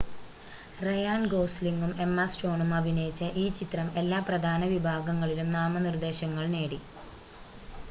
Ryan 0.79 1.21
ഗോസ്‌ലിംഗും 1.27 1.91
Emma 2.01 2.25
സ്റ്റോണും 2.25 2.71
അഭിനയിച്ച 2.75 3.21
ഈ 3.35 3.49
ചിത്രം 3.51 3.87
എല്ലാ 3.95 4.21
പ്രധാന 4.29 4.71
വിഭാഗങ്ങളിലും 4.73 5.51
നാമനിർദ്ദേശങ്ങൾ 5.51 6.47
നേടി 6.51 6.81